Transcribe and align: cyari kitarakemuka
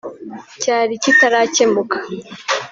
cyari 0.61 0.93
kitarakemuka 1.03 1.97